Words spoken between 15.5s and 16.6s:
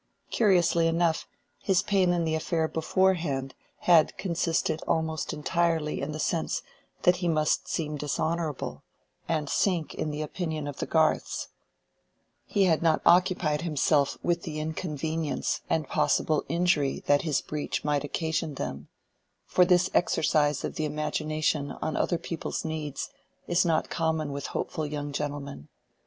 and possible